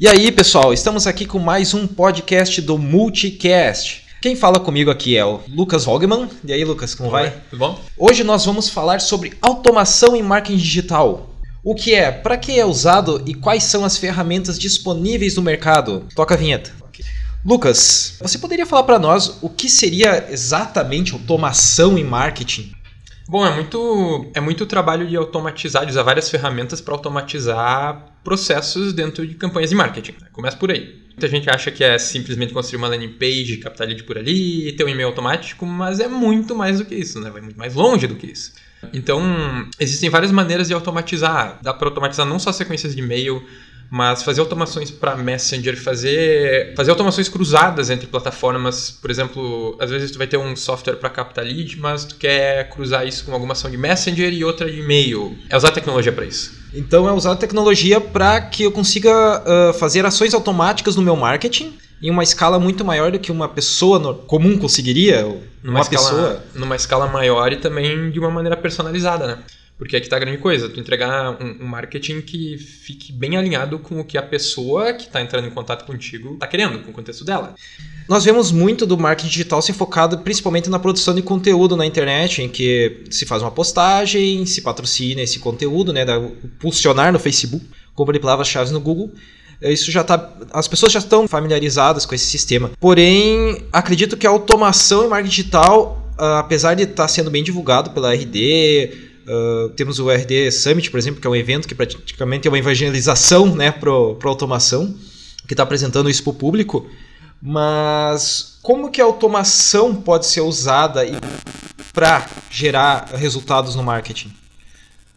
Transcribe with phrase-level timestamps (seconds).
[0.00, 4.04] E aí, pessoal, estamos aqui com mais um podcast do Multicast.
[4.20, 6.28] Quem fala comigo aqui é o Lucas Hogman.
[6.44, 7.30] E aí, Lucas, como vai?
[7.50, 7.80] Tudo bom?
[7.96, 11.30] Hoje nós vamos falar sobre automação em marketing digital.
[11.64, 16.06] O que é, para que é usado e quais são as ferramentas disponíveis no mercado?
[16.14, 16.72] Toca a vinheta.
[17.44, 22.72] Lucas, você poderia falar para nós o que seria exatamente automação em marketing?
[23.28, 28.94] Bom, é muito, é muito trabalho de automatizar, de usar várias ferramentas para automatizar processos
[28.94, 30.14] dentro de campanhas de marketing.
[30.32, 30.98] Começa por aí.
[31.08, 34.84] Muita gente acha que é simplesmente construir uma landing page, captar lead por ali, ter
[34.84, 37.28] um e-mail automático, mas é muito mais do que isso, né?
[37.28, 38.54] Vai muito mais longe do que isso.
[38.94, 39.20] Então,
[39.78, 41.58] existem várias maneiras de automatizar.
[41.60, 43.44] Dá para automatizar não só sequências de e-mail,
[43.90, 48.90] mas fazer automações para Messenger, fazer, fazer automações cruzadas entre plataformas.
[48.90, 52.68] Por exemplo, às vezes tu vai ter um software para captar lead, mas tu quer
[52.68, 55.36] cruzar isso com alguma ação de Messenger e outra de e-mail.
[55.48, 56.58] É usar tecnologia para isso.
[56.74, 61.78] Então é usar tecnologia para que eu consiga uh, fazer ações automáticas no meu marketing
[62.00, 65.22] em uma escala muito maior do que uma pessoa comum conseguiria.
[65.62, 66.44] Numa, escala, pessoa.
[66.54, 69.38] numa escala maior e também de uma maneira personalizada, né?
[69.78, 73.78] Porque aqui está a grande coisa, tu entregar um, um, marketing que fique bem alinhado
[73.78, 76.92] com o que a pessoa que está entrando em contato contigo está querendo, com o
[76.92, 77.54] contexto dela.
[78.08, 82.42] Nós vemos muito do marketing digital se focado principalmente na produção de conteúdo na internet,
[82.42, 86.20] em que se faz uma postagem, se patrocina esse conteúdo, né, da,
[86.58, 89.12] pulsionar no Facebook, compra de palavras-chave no Google,
[89.62, 90.32] isso já tá.
[90.52, 92.70] As pessoas já estão familiarizadas com esse sistema.
[92.80, 97.42] Porém, acredito que a automação em marketing digital, ah, apesar de estar tá sendo bem
[97.42, 101.74] divulgado pela RD, Uh, temos o RD Summit, por exemplo, que é um evento que
[101.74, 103.90] praticamente é uma evangelização né, para
[104.24, 104.94] automação,
[105.46, 106.90] que está apresentando isso para o público.
[107.40, 111.02] Mas como que a automação pode ser usada
[111.92, 114.32] para gerar resultados no marketing?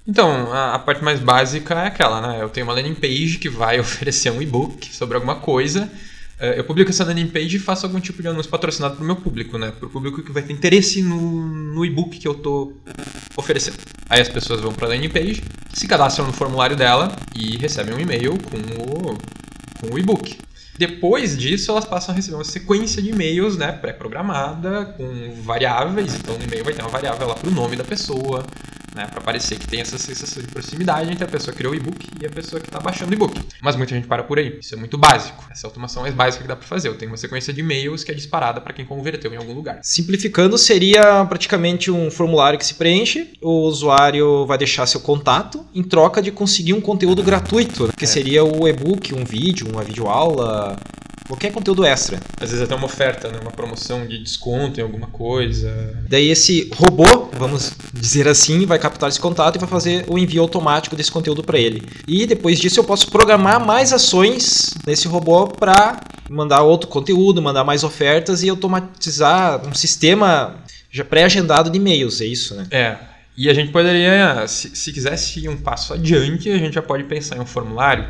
[0.06, 2.42] Então, a, a, parte mais básica é aquela, né?
[2.42, 5.90] Eu tenho uma landing page que vai oferecer um e-book sobre alguma coisa
[6.42, 9.06] é, eu publico essa landing page e faço algum tipo de anúncio patrocinado para o
[9.06, 9.72] meu público, né?
[9.78, 12.76] Para o público que vai ter interesse no, no e-book que eu estou
[13.36, 13.78] oferecendo.
[14.10, 15.44] Aí as pessoas vão para a landing page,
[15.74, 19.18] se cadastram no formulário dela e recebem um e-mail com o,
[19.80, 20.38] com o e-book.
[20.78, 26.16] Depois disso, elas passam a receber uma sequência de e-mails né, pré-programada, com variáveis.
[26.16, 28.46] Então, no e-mail vai ter uma variável lá para o nome da pessoa,
[28.96, 31.76] né, para parecer que tem essa sensação de proximidade entre a pessoa que criou o
[31.76, 33.40] e-book e a pessoa que está baixando o e-book.
[33.62, 34.58] Mas muita gente para por aí.
[34.60, 35.44] Isso é muito básico.
[35.50, 36.88] Essa é automação mais básica que dá para fazer.
[36.88, 39.80] Eu tenho uma sequência de e-mails que é disparada para quem converteu em algum lugar.
[39.82, 45.84] Simplificando, seria praticamente um formulário que se preenche, o usuário vai deixar seu contato em
[45.84, 48.08] troca de conseguir um conteúdo gratuito, que é.
[48.08, 50.78] seria o e-book, um vídeo, uma videoaula,
[51.32, 52.20] qualquer conteúdo extra.
[52.40, 53.40] Às vezes até uma oferta, né?
[53.42, 55.98] uma promoção de desconto em alguma coisa.
[56.10, 60.42] Daí esse robô, vamos dizer assim, vai captar esse contato e vai fazer o envio
[60.42, 61.84] automático desse conteúdo para ele.
[62.06, 67.64] E depois disso eu posso programar mais ações nesse robô para mandar outro conteúdo, mandar
[67.64, 70.58] mais ofertas e automatizar um sistema
[70.92, 72.68] já pré-agendado de e-mails, é isso, né?
[72.70, 72.98] É.
[73.38, 77.06] E a gente poderia, se, se quisesse ir um passo adiante, a gente já pode
[77.06, 78.06] pensar em um formulário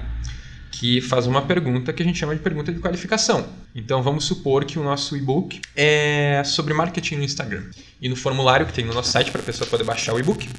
[0.72, 3.48] que faz uma pergunta que a gente chama de pergunta de qualificação.
[3.76, 7.64] Então vamos supor que o nosso e-book é sobre marketing no Instagram.
[8.02, 10.50] E no formulário que tem no nosso site para a pessoa poder baixar o e-book,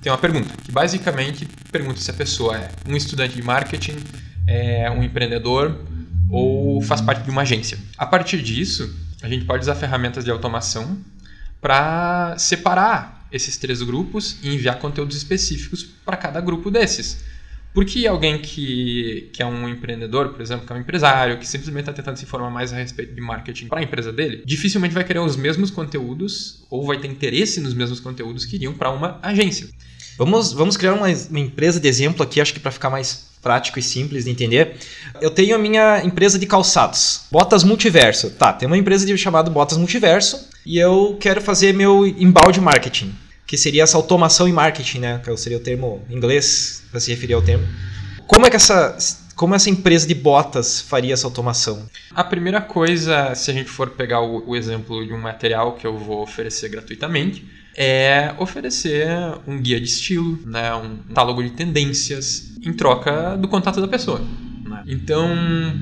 [0.00, 3.96] tem uma pergunta que basicamente pergunta se a pessoa é um estudante de marketing,
[4.46, 5.84] é um empreendedor
[6.30, 7.78] ou faz parte de uma agência.
[7.98, 10.98] A partir disso, a gente pode usar ferramentas de automação
[11.60, 17.24] para separar esses três grupos e enviar conteúdos específicos para cada grupo desses.
[17.76, 21.82] Porque alguém que, que é um empreendedor, por exemplo, que é um empresário, que simplesmente
[21.82, 25.04] está tentando se informar mais a respeito de marketing para a empresa dele, dificilmente vai
[25.04, 29.18] querer os mesmos conteúdos ou vai ter interesse nos mesmos conteúdos que iriam para uma
[29.22, 29.68] agência.
[30.16, 33.78] Vamos, vamos criar uma, uma empresa de exemplo aqui, acho que para ficar mais prático
[33.78, 34.76] e simples de entender.
[35.20, 38.30] Eu tenho a minha empresa de calçados, Botas Multiverso.
[38.30, 43.56] Tá, tem uma empresa chamada Botas Multiverso e eu quero fazer meu embalde marketing que
[43.56, 45.20] seria essa automação em marketing, né?
[45.24, 47.66] Que seria o termo em inglês para se referir ao termo.
[48.26, 48.96] Como é que essa
[49.36, 51.86] como essa empresa de botas faria essa automação?
[52.14, 55.86] A primeira coisa, se a gente for pegar o, o exemplo de um material que
[55.86, 57.46] eu vou oferecer gratuitamente,
[57.76, 59.06] é oferecer
[59.46, 64.22] um guia de estilo, né, um catálogo de tendências em troca do contato da pessoa.
[64.64, 64.82] Né?
[64.86, 65.28] Então,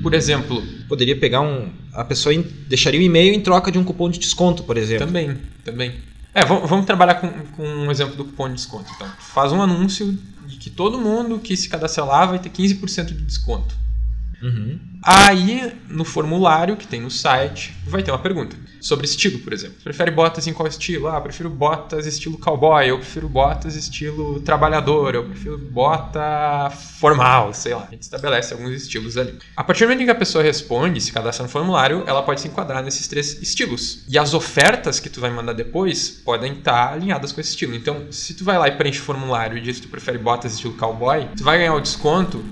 [0.03, 2.35] por exemplo, poderia pegar um, a pessoa
[2.67, 5.07] deixaria o um e-mail em troca de um cupom de desconto, por exemplo.
[5.07, 5.93] Também, também.
[6.35, 8.91] É, vamos, trabalhar com, com, um exemplo do cupom de desconto.
[8.93, 10.11] Então, faz um anúncio
[10.45, 13.73] de que todo mundo que se cadastrar lá vai ter 15% de desconto.
[14.45, 14.79] Uhum.
[15.01, 19.77] Aí, no formulário que tem no site, vai ter uma pergunta sobre estilo, por exemplo.
[19.83, 21.07] Prefere botas em qual estilo?
[21.07, 27.73] Ah, prefiro botas estilo cowboy, eu prefiro botas estilo trabalhador, eu prefiro bota formal, sei
[27.73, 27.85] lá.
[27.87, 29.37] A gente estabelece alguns estilos ali.
[29.55, 32.47] A partir do momento que a pessoa responde, se cadastra no formulário, ela pode se
[32.47, 34.03] enquadrar nesses três estilos.
[34.07, 37.75] E as ofertas que tu vai mandar depois podem estar alinhadas com esse estilo.
[37.75, 40.53] Então, se tu vai lá e preenche o formulário e diz que tu prefere botas
[40.53, 42.43] estilo cowboy, tu vai ganhar o desconto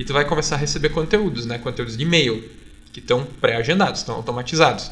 [0.00, 1.58] e tu vai começar a receber conteúdos, né?
[1.58, 2.42] Conteúdos de e-mail
[2.90, 4.90] que estão pré-agendados, estão automatizados.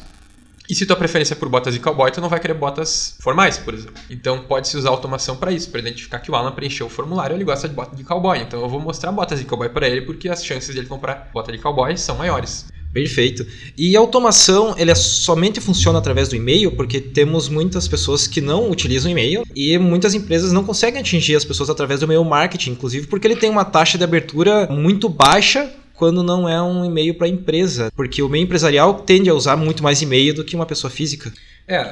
[0.69, 3.57] E se tua preferência é por botas de cowboy, tu não vai querer botas formais,
[3.57, 4.03] por exemplo.
[4.11, 7.43] Então pode-se usar automação para isso, para identificar que o Alan preencheu o formulário, ele
[7.43, 8.39] gosta de bota de cowboy.
[8.39, 11.51] Então eu vou mostrar botas de cowboy para ele, porque as chances dele comprar bota
[11.51, 12.67] de cowboy são maiores.
[12.93, 13.47] Perfeito.
[13.77, 18.41] E a automação, ele é somente funciona através do e-mail, porque temos muitas pessoas que
[18.41, 22.71] não utilizam e-mail e muitas empresas não conseguem atingir as pessoas através do e-mail marketing,
[22.71, 27.15] inclusive porque ele tem uma taxa de abertura muito baixa quando não é um e-mail
[27.15, 30.65] para empresa, porque o meio empresarial tende a usar muito mais e-mail do que uma
[30.65, 31.33] pessoa física.
[31.67, 31.83] É,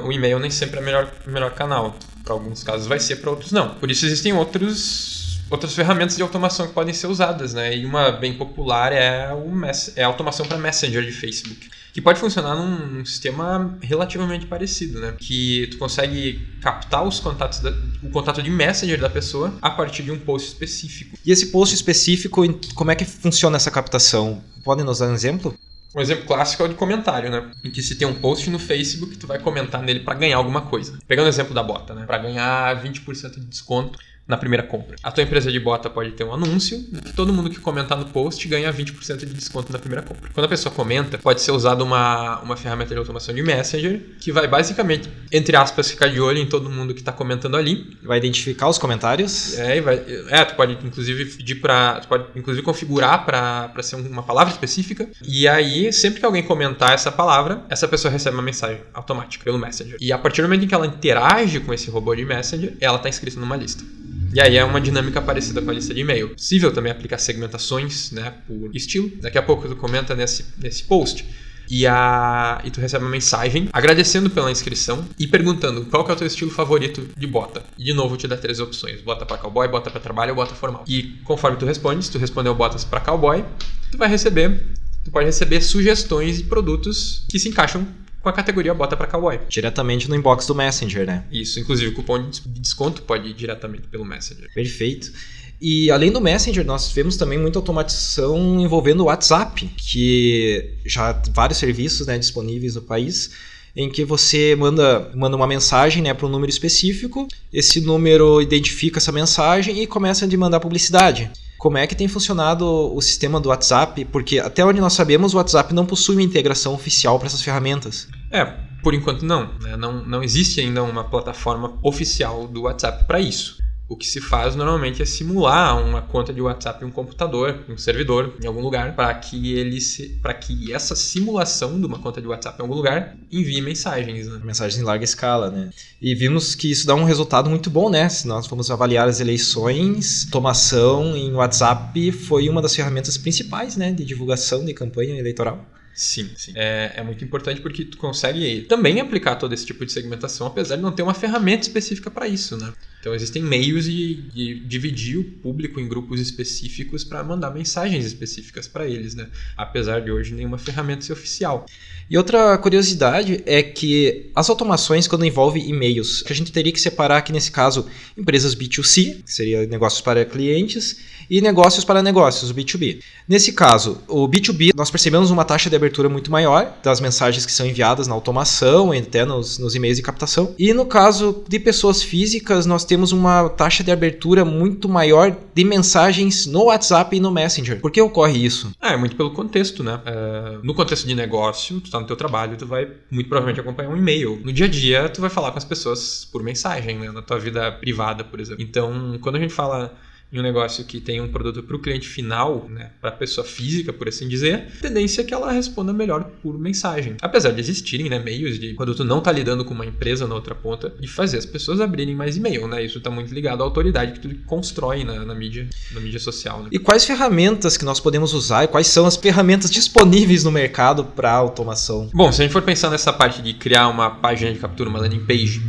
[0.00, 1.96] uh, o e-mail nem sempre é o melhor, melhor canal.
[2.24, 3.74] Para alguns casos vai ser, para outros não.
[3.74, 5.21] Por isso existem outros,
[5.52, 7.76] outras ferramentas de automação que podem ser usadas, né?
[7.76, 9.52] E uma bem popular é, o
[9.96, 14.98] é a automação para Messenger de Facebook que pode funcionar num, num, sistema relativamente parecido,
[14.98, 15.14] né?
[15.18, 17.70] Que tu consegue captar os contatos, da,
[18.02, 21.18] o contato de messenger da pessoa a partir de um post específico.
[21.24, 22.42] E esse post específico,
[22.74, 24.42] como é que funciona essa captação?
[24.64, 25.54] Podem nos dar um exemplo?
[25.94, 27.50] Um exemplo clássico é o de comentário, né?
[27.62, 30.62] Em que se tem um post no Facebook, tu vai comentar nele para ganhar alguma
[30.62, 30.98] coisa.
[31.06, 32.06] Pegando o exemplo da bota, né?
[32.06, 34.96] Para ganhar 20% de desconto na primeira compra.
[35.02, 38.06] A tua empresa de bota pode ter um anúncio que todo mundo que comentar no
[38.06, 40.30] post ganha 20% de desconto na primeira compra.
[40.32, 44.30] Quando a pessoa comenta, pode ser usada uma, uma ferramenta de automação de Messenger que
[44.30, 47.96] vai basicamente, entre aspas, ficar de olho em todo mundo que está comentando ali.
[48.02, 49.58] Vai identificar os comentários.
[49.58, 54.22] É, vai, é, tu pode inclusive pedir para, tu pode inclusive configurar para ser uma
[54.22, 55.08] palavra específica.
[55.26, 59.58] E aí, sempre que alguém comentar essa palavra, essa pessoa recebe uma mensagem automática pelo
[59.58, 59.96] Messenger.
[60.00, 62.96] E a partir do momento em que ela interage com esse robô de Messenger, ela
[62.96, 63.84] está inscrita numa lista.
[64.32, 66.30] E aí é uma dinâmica parecida com a lista de e-mail.
[66.30, 69.10] Possível também aplicar segmentações, né, por estilo.
[69.20, 71.26] Daqui a pouco tu comenta nesse, nesse post.
[71.70, 76.16] E, a, e tu recebe uma mensagem agradecendo pela inscrição e perguntando qual é o
[76.16, 77.62] teu estilo favorito de bota.
[77.78, 80.54] E de novo te dá três opções: bota para cowboy, bota para trabalho ou bota
[80.54, 80.84] formal.
[80.88, 83.44] E conforme tu responde, se tu respondeu botas para cowboy,
[83.90, 84.66] tu vai receber,
[85.04, 87.86] tu pode receber sugestões de produtos que se encaixam
[88.22, 89.40] com a categoria Bota para Cowboy.
[89.48, 91.24] Diretamente no inbox do Messenger, né?
[91.30, 94.48] Isso, inclusive o cupom de desconto pode ir diretamente pelo Messenger.
[94.54, 95.12] Perfeito.
[95.60, 101.58] E além do Messenger, nós tivemos também muita automatização envolvendo o WhatsApp, que já vários
[101.58, 103.30] serviços né, disponíveis no país
[103.74, 108.98] em que você manda, manda uma mensagem né, para um número específico, esse número identifica
[108.98, 111.30] essa mensagem e começa a mandar publicidade
[111.62, 115.36] como é que tem funcionado o sistema do WhatsApp, porque até onde nós sabemos o
[115.36, 118.08] WhatsApp não possui uma integração oficial para essas ferramentas.
[118.32, 118.44] É,
[118.82, 119.76] por enquanto não, né?
[119.76, 120.04] não.
[120.04, 123.61] Não existe ainda uma plataforma oficial do WhatsApp para isso.
[123.92, 127.74] O que se faz normalmente é simular uma conta de WhatsApp em um computador, em
[127.74, 129.78] um servidor, em algum lugar, para que ele
[130.22, 134.28] para que essa simulação de uma conta de WhatsApp em algum lugar envie mensagens.
[134.28, 134.40] Né?
[134.42, 135.68] Mensagens em larga escala, né?
[136.00, 138.08] E vimos que isso dá um resultado muito bom, né?
[138.08, 143.92] Se nós formos avaliar as eleições, automação em WhatsApp foi uma das ferramentas principais, né,
[143.92, 145.66] de divulgação de campanha eleitoral.
[145.94, 146.52] Sim, sim.
[146.54, 150.76] É, é muito importante porque tu consegue também aplicar todo esse tipo de segmentação, apesar
[150.76, 152.72] de não ter uma ferramenta específica para isso, né?
[153.02, 158.68] Então existem meios de, de, dividir o público em grupos específicos para mandar mensagens específicas
[158.68, 159.28] para eles, né?
[159.56, 161.66] Apesar de hoje nenhuma ferramenta ser oficial.
[162.08, 167.18] E outra curiosidade é que as automações, quando envolvem e-mails, a gente teria que separar
[167.18, 167.86] aqui nesse caso
[168.16, 173.00] empresas B2C, que seria negócios para clientes, e negócios para negócios, o B2B.
[173.26, 177.52] Nesse caso, o B2B, nós percebemos uma taxa de abertura muito maior das mensagens que
[177.52, 180.54] são enviadas na automação, até nos, nos e-mails de captação.
[180.58, 185.64] E no caso de pessoas físicas, nós temos uma taxa de abertura muito maior de
[185.64, 187.80] mensagens no WhatsApp e no Messenger.
[187.80, 188.72] Por que ocorre isso?
[188.80, 190.00] É muito pelo contexto, né?
[190.04, 193.90] É, no contexto de negócio, tu tá no teu trabalho, tu vai muito provavelmente acompanhar
[193.90, 194.40] um e-mail.
[194.44, 197.10] No dia a dia, tu vai falar com as pessoas por mensagem, né?
[197.10, 198.62] Na tua vida privada, por exemplo.
[198.62, 199.94] Então, quando a gente fala
[200.32, 203.46] em um negócio que tem um produto para o cliente final, né, para a pessoa
[203.46, 207.16] física, por assim dizer, a tendência é que ela responda melhor por mensagem.
[207.20, 210.34] Apesar de existirem né, meios de, quando tu não está lidando com uma empresa na
[210.34, 212.66] outra ponta, de fazer as pessoas abrirem mais e-mail.
[212.66, 212.84] Né?
[212.84, 216.62] Isso está muito ligado à autoridade que tu constrói na, na mídia, na mídia social.
[216.62, 216.68] Né?
[216.72, 221.04] E quais ferramentas que nós podemos usar e quais são as ferramentas disponíveis no mercado
[221.04, 222.08] para automação?
[222.14, 225.00] Bom, se a gente for pensar nessa parte de criar uma página de captura, uma
[225.00, 225.60] landing page,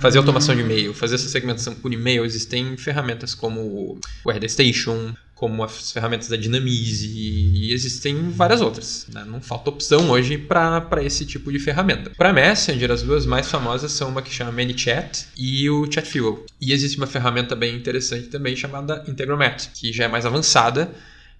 [0.00, 5.14] fazer automação de e-mail, fazer essa segmentação por e-mail, existem ferramentas como o RD Station,
[5.34, 9.06] como as ferramentas da Dynamize e existem várias outras.
[9.12, 9.24] Né?
[9.24, 12.10] Não falta opção hoje para esse tipo de ferramenta.
[12.16, 16.44] Para Messenger, as duas mais famosas são uma que chama ManyChat e o ChatFuel.
[16.60, 20.90] E existe uma ferramenta bem interessante também chamada Integromat, que já é mais avançada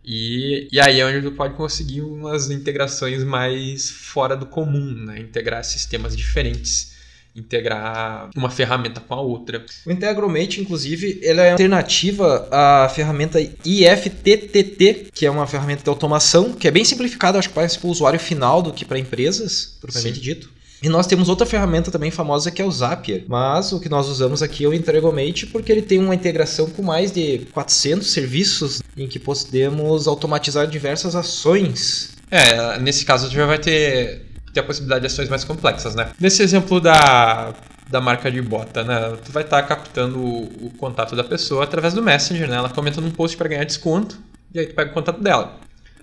[0.05, 5.19] e, e aí é onde tu pode conseguir umas integrações mais fora do comum, né?
[5.19, 6.98] Integrar sistemas diferentes
[7.39, 9.65] integrar uma ferramenta com a outra.
[9.87, 16.53] O Integromate, inclusive, ele é alternativa à ferramenta IFTTT, que é uma ferramenta de automação,
[16.53, 19.77] que é bem simplificada, acho que mais para o usuário final do que para empresas,
[19.81, 20.23] propriamente Sim.
[20.23, 20.59] dito.
[20.83, 24.07] E nós temos outra ferramenta também famosa que é o Zapier, mas o que nós
[24.07, 28.81] usamos aqui é o Integromate porque ele tem uma integração com mais de 400 serviços
[28.97, 32.11] em que podemos automatizar diversas ações.
[32.31, 34.27] É, nesse caso a gente já vai ter,
[34.59, 36.11] ter a possibilidade de ações mais complexas, né?
[36.21, 37.55] Nesse exemplo da,
[37.89, 39.17] da marca de bota, né?
[39.25, 42.57] Tu vai estar tá captando o, o, contato da pessoa através do Messenger, né?
[42.57, 44.19] Ela comenta num post para ganhar desconto
[44.53, 45.57] e aí tu pega o contato dela.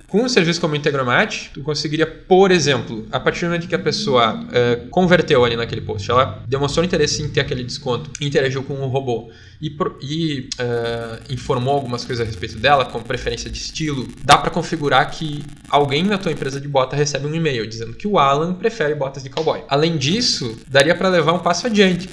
[0.08, 3.76] Com um serviço como o Integromat, tu conseguiria, por exemplo, a partir do momento que
[3.76, 8.64] a pessoa uh, converteu ali naquele post, ela demonstrou interesse em ter aquele desconto, interagiu
[8.64, 9.32] com o robô
[9.62, 14.52] e, e uh, informou algumas coisas a respeito dela, como preferência de estilo, dá para
[14.52, 18.54] configurar que alguém na tua empresa de bota recebe um e-mail dizendo que o Alan
[18.54, 19.64] prefere botas de cowboy.
[19.68, 22.08] Além disso, daria para levar um passo adiante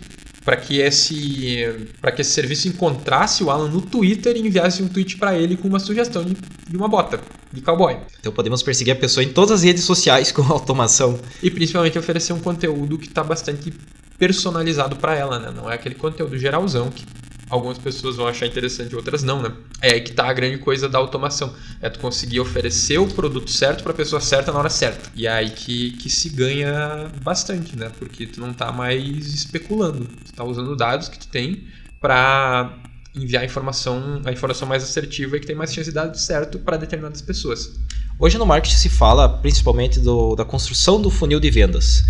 [0.45, 4.89] para que esse para que esse serviço encontrasse o Alan no Twitter e enviasse um
[4.89, 6.37] tweet para ele com uma sugestão de,
[6.69, 7.21] de uma bota
[7.53, 7.97] de cowboy.
[8.21, 12.33] Então podemos perseguir a pessoa em todas as redes sociais com automação e principalmente oferecer
[12.33, 13.73] um conteúdo que está bastante
[14.19, 15.53] personalizado para ela, né?
[15.55, 17.05] Não é aquele conteúdo geralzão que
[17.53, 19.53] algumas pessoas vão achar interessante, outras não, né?
[19.83, 21.55] É aí que tá a grande coisa da automação.
[21.83, 25.11] É tu conseguir oferecer o produto certo para a pessoa certa na hora certa.
[25.15, 27.93] E é aí que, que se ganha bastante, né?
[27.99, 30.07] Porque tu não tá mais especulando.
[30.07, 31.65] Tu tá usando dados que tu tem
[32.01, 32.75] para
[33.15, 36.59] enviar a informação, a informação mais assertiva e que tem mais chance de dar certo
[36.59, 37.79] para determinadas pessoas.
[38.19, 42.03] Hoje no marketing se fala principalmente do, da construção do funil de vendas.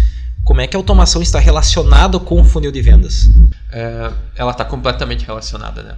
[0.44, 3.28] Como é que a automação está relacionada com o funil de vendas?
[3.70, 5.96] É, ela está completamente relacionada, né?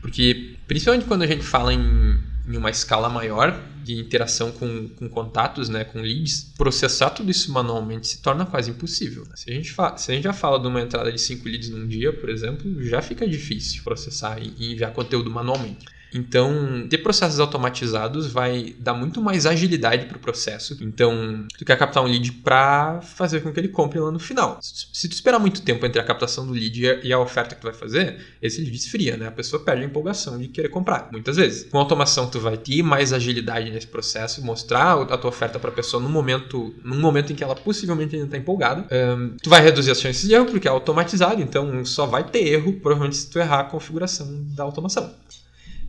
[0.00, 2.18] Porque, principalmente quando a gente fala em,
[2.48, 7.52] em uma escala maior de interação com, com, contatos, né, com leads, processar tudo isso
[7.52, 9.24] manualmente se torna quase impossível.
[9.24, 9.32] Né?
[9.36, 11.86] Se a, gente se a gente já fala de uma entrada de 5 leads num
[11.86, 15.84] dia, por exemplo, já fica difícil processar e, e enviar conteúdo manualmente.
[16.14, 20.76] Então, ter processos automatizados vai dar muito mais agilidade para o processo.
[20.80, 24.58] Então, tu quer captar um lead para fazer com que ele compre lá no final.
[24.60, 27.64] Se tu esperar muito tempo entre a captação do lead e a oferta que tu
[27.64, 29.26] vai fazer, esse lead esfria, né?
[29.26, 31.68] A pessoa perde a empolgação de querer comprar, muitas vezes.
[31.70, 35.72] Com automação, tu vai ter mais agilidade nesse processo, mostrar a tua oferta para a
[35.72, 38.86] pessoa no momento, num momento em que ela possivelmente ainda está empolgada.
[38.92, 42.46] Um, tu vai reduzir as chances de erro porque é automatizado, então só vai ter
[42.46, 45.14] erro, provavelmente se tu errar a configuração da automação.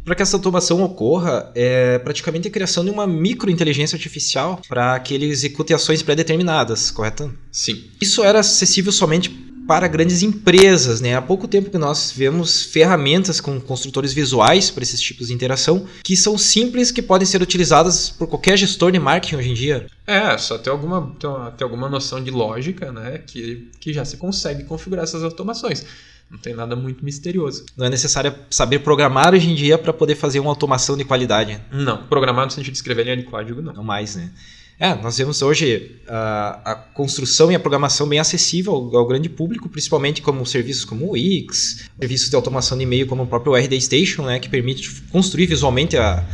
[0.03, 5.13] Para que essa automação ocorra, é praticamente a criação de uma microinteligência artificial para que
[5.13, 7.33] ele execute ações pré-determinadas, correto?
[7.51, 7.86] Sim.
[8.01, 9.29] Isso era acessível somente
[9.67, 11.15] para grandes empresas, né?
[11.15, 15.86] Há pouco tempo que nós vemos ferramentas com construtores visuais para esses tipos de interação
[16.03, 19.88] que são simples, que podem ser utilizadas por qualquer gestor de marketing hoje em dia.
[20.05, 21.15] É, só ter alguma,
[21.57, 23.19] ter alguma noção de lógica, né?
[23.25, 25.86] Que, que já se consegue configurar essas automações.
[26.33, 27.63] Não tem nada muito misterioso.
[27.77, 31.61] Não é necessário saber programar hoje em dia para poder fazer uma automação de qualidade.
[31.71, 33.71] Não, programar no sentido de escrever linha de código, não.
[33.71, 34.31] Não mais, né?
[34.79, 39.29] É, nós vemos hoje a, a construção e a programação bem acessível ao, ao, grande
[39.29, 43.55] público, principalmente como serviços como o Wix, serviços de automação de e-mail como o próprio
[43.55, 46.25] RD Station, né, que permite construir visualmente a,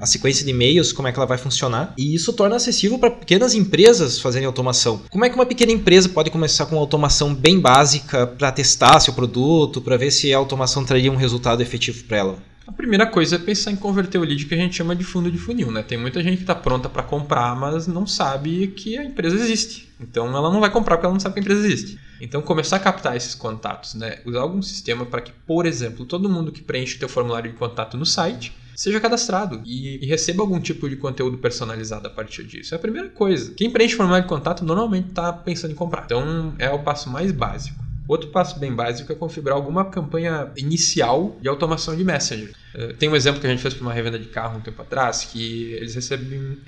[0.00, 1.94] a sequência de e-mails, como é que ela vai funcionar.
[1.96, 5.02] E isso torna acessível para pequenas empresas fazerem automação.
[5.10, 9.00] Como é que uma pequena empresa pode começar com uma automação bem básica para testar
[9.00, 12.38] seu produto, para ver se a automação traria um resultado efetivo para ela?
[12.68, 15.30] A primeira coisa é pensar em converter o lead que a gente chama de fundo
[15.30, 15.82] de funil, né?
[15.82, 19.88] Tem muita gente que está pronta para comprar, mas não sabe que a empresa existe.
[19.98, 21.98] Então ela não vai comprar porque ela não sabe que a empresa existe.
[22.20, 24.18] Então começar a captar esses contatos, né?
[24.26, 27.56] Usar algum sistema para que, por exemplo, todo mundo que preenche o teu formulário de
[27.56, 32.44] contato no site seja cadastrado e, e, receba algum tipo de conteúdo personalizado a partir
[32.44, 32.72] disso.
[32.72, 33.52] É a primeira coisa.
[33.54, 36.04] Quem preenche formulário de contato normalmente está pensando em comprar.
[36.04, 37.87] Então é o passo mais básico.
[38.08, 42.54] Outro passo bem básico é configurar alguma campanha inicial de automação de Messenger.
[42.74, 44.80] Eh, tem um exemplo que a gente fez para uma revenda de carro um tempo
[44.80, 46.58] atrás, que eles recebem,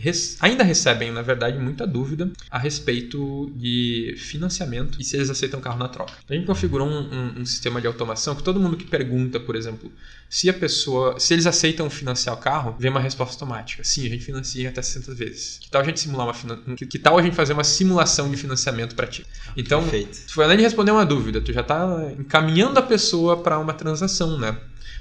[0.40, 5.78] ainda recebem, na verdade, muita dúvida a respeito de financiamento e se eles aceitam carro
[5.78, 6.12] na troca.
[6.28, 9.56] A gente configurou um, um, um sistema de automação que todo mundo que pergunta, por
[9.56, 9.90] exemplo,
[10.28, 13.82] se a pessoa, se eles aceitam financiar o carro, vem uma resposta automática.
[13.85, 15.59] Sim, a gente financia até 60 vezes.
[15.61, 18.37] Que tal a gente simular uma que, que tal a gente fazer uma simulação de
[18.37, 19.25] financiamento para ti?
[19.56, 20.26] Então, Perfeito.
[20.26, 23.75] tu foi além de responder uma dúvida, tu já está encaminhando a pessoa para uma
[23.75, 24.57] transação, né?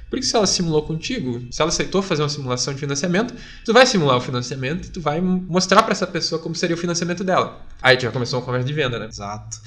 [0.10, 3.34] Porque se ela simulou contigo, se ela aceitou fazer uma simulação de financiamento,
[3.64, 6.80] tu vai simular o financiamento e tu vai mostrar para essa pessoa como seria o
[6.80, 7.62] financiamento dela.
[7.82, 9.06] Aí já começou uma conversa de venda, né?
[9.06, 9.60] Exato.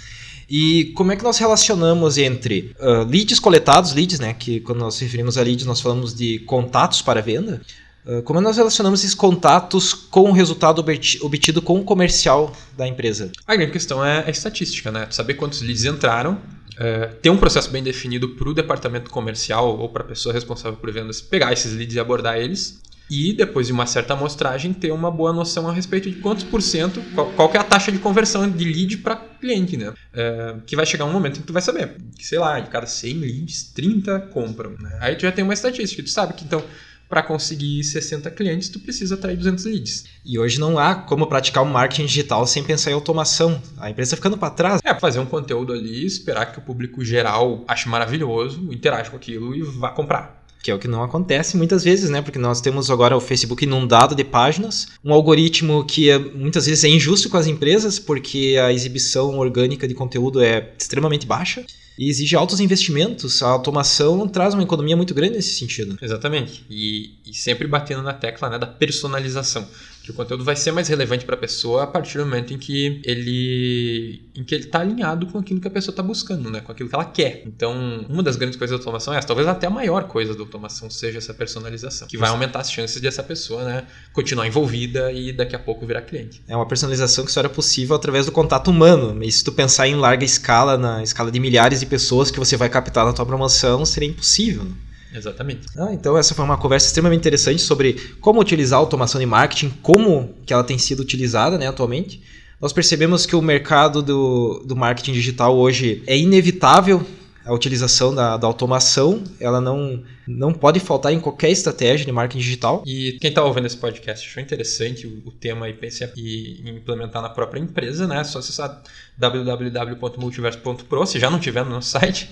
[0.50, 4.34] E como é que nós relacionamos entre uh, leads coletados, leads, né?
[4.34, 7.62] Que quando nós referimos a leads, nós falamos de contatos para venda.
[8.04, 10.84] Uh, como nós relacionamos esses contatos com o resultado
[11.22, 13.30] obtido com o comercial da empresa?
[13.46, 15.06] A grande questão é a estatística, né?
[15.10, 16.40] Saber quantos leads entraram,
[16.78, 20.78] é, ter um processo bem definido para o departamento comercial ou para a pessoa responsável
[20.78, 22.80] por vendas pegar esses leads e abordar eles
[23.10, 26.62] e depois de uma certa amostragem ter uma boa noção a respeito de quantos por
[26.62, 29.92] cento, qual, qual é a taxa de conversão de lead para cliente, né?
[30.14, 32.70] É, que vai chegar um momento em que tu vai saber, que sei lá, de
[32.70, 34.70] cada 100 leads, 30 compram.
[34.78, 34.96] Né?
[35.00, 36.64] Aí tu já tem uma estatística, tu sabe que então
[37.12, 40.04] para conseguir 60 clientes, tu precisa atrair 200 leads.
[40.24, 43.60] E hoje não há como praticar um marketing digital sem pensar em automação.
[43.76, 44.80] A empresa ficando para trás.
[44.82, 49.54] É, fazer um conteúdo ali, esperar que o público geral ache maravilhoso, interage com aquilo
[49.54, 52.22] e vá comprar que é o que não acontece muitas vezes, né?
[52.22, 56.84] Porque nós temos agora o Facebook inundado de páginas, um algoritmo que é, muitas vezes
[56.84, 61.66] é injusto com as empresas, porque a exibição orgânica de conteúdo é extremamente baixa
[61.98, 63.42] e exige altos investimentos.
[63.42, 65.98] A automação traz uma economia muito grande nesse sentido.
[66.00, 66.64] Exatamente.
[66.70, 69.66] E, e sempre batendo na tecla né, da personalização
[70.02, 72.58] que o conteúdo vai ser mais relevante para a pessoa a partir do momento em
[72.58, 76.60] que ele em que ele está alinhado com aquilo que a pessoa está buscando, né?
[76.60, 77.42] com aquilo que ela quer.
[77.46, 80.40] Então, uma das grandes coisas da automação é essa, talvez até a maior coisa da
[80.40, 85.12] automação seja essa personalização, que vai aumentar as chances de essa pessoa né, continuar envolvida
[85.12, 86.42] e daqui a pouco virar cliente.
[86.48, 89.22] É uma personalização que só era possível através do contato humano.
[89.22, 92.56] E se tu pensar em larga escala, na escala de milhares de pessoas que você
[92.56, 94.66] vai captar na tua promoção, seria impossível.
[95.12, 95.66] Exatamente.
[95.76, 99.70] Ah, então essa foi uma conversa extremamente interessante sobre como utilizar a automação de marketing,
[99.82, 102.22] como que ela tem sido utilizada né, atualmente.
[102.60, 107.04] Nós percebemos que o mercado do, do marketing digital hoje é inevitável
[107.44, 112.38] a utilização da, da, automação, ela não, não pode faltar em qualquer estratégia de marketing
[112.38, 112.84] digital.
[112.86, 117.20] E quem está ouvindo esse podcast achou interessante o, o tema e pensa em implementar
[117.20, 118.20] na própria empresa, né?
[118.20, 118.82] É só acessar
[119.18, 122.30] www.multiverso.pro, se já não tiver no nosso site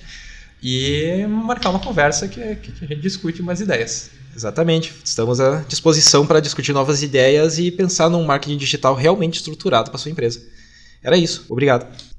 [0.61, 4.11] e marcar uma conversa que, que a gente discute umas ideias.
[4.35, 4.93] Exatamente.
[5.03, 9.97] Estamos à disposição para discutir novas ideias e pensar num marketing digital realmente estruturado para
[9.97, 10.41] sua empresa.
[11.03, 11.45] Era isso.
[11.49, 12.10] Obrigado.